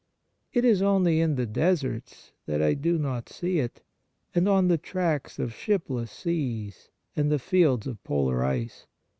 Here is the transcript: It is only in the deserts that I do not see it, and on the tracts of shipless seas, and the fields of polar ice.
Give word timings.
It 0.51 0.65
is 0.65 0.81
only 0.81 1.19
in 1.21 1.35
the 1.35 1.45
deserts 1.45 2.31
that 2.47 2.59
I 2.59 2.73
do 2.73 2.97
not 2.97 3.29
see 3.29 3.59
it, 3.59 3.83
and 4.33 4.49
on 4.49 4.67
the 4.67 4.79
tracts 4.79 5.37
of 5.37 5.53
shipless 5.53 6.09
seas, 6.11 6.89
and 7.15 7.31
the 7.31 7.37
fields 7.37 7.85
of 7.85 8.03
polar 8.03 8.43
ice. 8.43 8.87